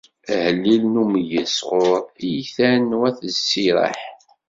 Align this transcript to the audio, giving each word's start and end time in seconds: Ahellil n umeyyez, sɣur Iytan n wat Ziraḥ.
Ahellil 0.33 0.83
n 0.93 1.01
umeyyez, 1.03 1.51
sɣur 1.59 2.01
Iytan 2.29 2.81
n 2.93 2.97
wat 2.99 3.19
Ziraḥ. 3.47 3.99